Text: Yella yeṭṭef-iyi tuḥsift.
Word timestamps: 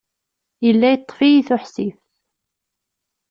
Yella 0.65 0.87
yeṭṭef-iyi 0.91 1.41
tuḥsift. 1.47 2.05